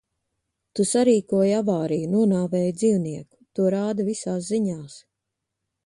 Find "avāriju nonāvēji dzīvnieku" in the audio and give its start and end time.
1.57-3.31